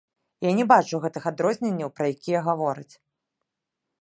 Я 0.45 0.53
не 0.59 0.65
бачу 0.71 1.01
гэтых 1.03 1.23
адрозненняў, 1.31 1.93
пра 1.99 2.05
якія 2.17 2.39
гавораць. 2.49 2.91